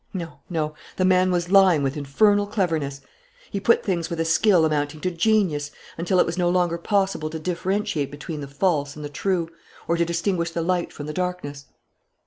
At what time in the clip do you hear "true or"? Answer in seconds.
9.09-9.97